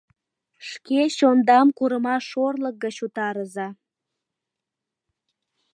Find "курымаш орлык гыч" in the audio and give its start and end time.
1.77-2.95